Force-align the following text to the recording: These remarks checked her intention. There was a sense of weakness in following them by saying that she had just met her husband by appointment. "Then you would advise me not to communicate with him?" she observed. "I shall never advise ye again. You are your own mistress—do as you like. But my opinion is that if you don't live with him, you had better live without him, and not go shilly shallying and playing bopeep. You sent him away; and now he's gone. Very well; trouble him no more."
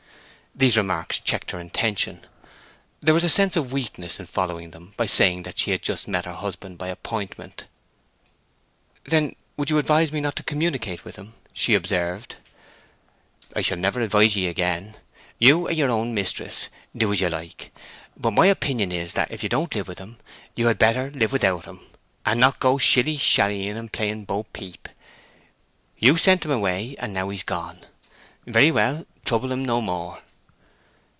These 0.53 0.75
remarks 0.75 1.17
checked 1.17 1.51
her 1.51 1.61
intention. 1.61 2.25
There 3.01 3.13
was 3.13 3.23
a 3.23 3.29
sense 3.29 3.55
of 3.55 3.71
weakness 3.71 4.19
in 4.19 4.25
following 4.25 4.71
them 4.71 4.93
by 4.97 5.05
saying 5.05 5.43
that 5.43 5.57
she 5.57 5.71
had 5.71 5.81
just 5.81 6.09
met 6.09 6.25
her 6.25 6.33
husband 6.33 6.77
by 6.77 6.89
appointment. 6.89 7.63
"Then 9.05 9.27
you 9.29 9.33
would 9.59 9.71
advise 9.71 10.11
me 10.11 10.19
not 10.19 10.35
to 10.35 10.43
communicate 10.43 11.05
with 11.05 11.15
him?" 11.15 11.31
she 11.53 11.73
observed. 11.73 12.35
"I 13.55 13.61
shall 13.61 13.77
never 13.77 14.01
advise 14.01 14.35
ye 14.35 14.47
again. 14.47 14.95
You 15.39 15.67
are 15.67 15.71
your 15.71 15.89
own 15.89 16.13
mistress—do 16.13 17.13
as 17.13 17.21
you 17.21 17.29
like. 17.29 17.71
But 18.17 18.31
my 18.33 18.47
opinion 18.47 18.91
is 18.91 19.13
that 19.13 19.31
if 19.31 19.43
you 19.43 19.49
don't 19.49 19.73
live 19.73 19.87
with 19.87 19.99
him, 19.99 20.17
you 20.53 20.67
had 20.67 20.77
better 20.77 21.11
live 21.11 21.31
without 21.31 21.63
him, 21.63 21.79
and 22.25 22.41
not 22.41 22.59
go 22.59 22.77
shilly 22.77 23.15
shallying 23.15 23.77
and 23.77 23.91
playing 23.91 24.25
bopeep. 24.25 24.89
You 25.97 26.17
sent 26.17 26.43
him 26.43 26.51
away; 26.51 26.97
and 26.99 27.13
now 27.13 27.29
he's 27.29 27.41
gone. 27.41 27.79
Very 28.45 28.69
well; 28.69 29.05
trouble 29.23 29.53
him 29.53 29.63
no 29.63 29.79
more." 29.79 30.21